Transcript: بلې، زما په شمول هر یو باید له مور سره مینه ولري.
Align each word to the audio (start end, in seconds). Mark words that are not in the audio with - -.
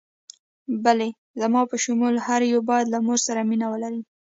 بلې، 0.83 1.09
زما 1.41 1.61
په 1.69 1.75
شمول 1.83 2.15
هر 2.27 2.41
یو 2.53 2.61
باید 2.69 2.87
له 2.93 2.99
مور 3.05 3.19
سره 3.27 3.41
مینه 3.49 3.67
ولري. 3.69 4.01